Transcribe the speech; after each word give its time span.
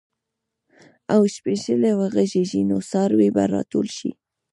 که 1.09 1.17
شپېلۍ 1.33 1.93
وغږېږي، 1.99 2.61
نو 2.69 2.77
څاروي 2.89 3.29
به 3.35 3.43
راټول 3.53 3.87
شي. 3.97 4.11